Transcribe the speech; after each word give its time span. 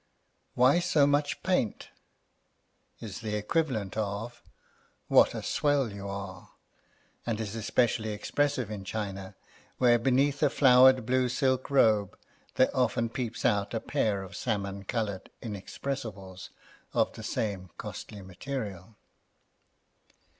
Why 0.55 0.79
so 0.79 1.05
much 1.05 1.43
paint? 1.43 1.89
is 2.99 3.19
the 3.21 3.35
equivalent 3.35 3.95
of 3.95 4.41
What 5.07 5.35
a 5.35 5.43
swell 5.43 5.93
you 5.93 6.07
are! 6.09 6.49
and 7.23 7.39
is 7.39 7.51
specially 7.63 8.09
expressive 8.09 8.71
in 8.71 8.83
China, 8.83 9.35
where 9.77 9.99
beneath 9.99 10.41
a 10.41 10.49
flowered 10.49 11.05
blue 11.05 11.29
silk 11.29 11.69
robe 11.69 12.17
there 12.55 12.75
often 12.75 13.09
peeps 13.09 13.45
out 13.45 13.75
a 13.75 13.79
pair 13.79 14.23
of 14.23 14.35
salmon 14.35 14.85
coloured 14.85 15.29
inexpressibles 15.39 16.49
of 16.95 17.13
the 17.13 17.21
same 17.21 17.69
costly 17.77 18.23
material. 18.23 18.95